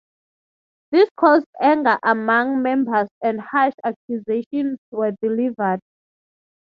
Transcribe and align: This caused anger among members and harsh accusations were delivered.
This 0.91 1.07
caused 1.15 1.45
anger 1.61 1.99
among 2.01 2.63
members 2.63 3.07
and 3.21 3.39
harsh 3.39 3.75
accusations 3.85 4.79
were 4.91 5.11
delivered. 5.21 5.79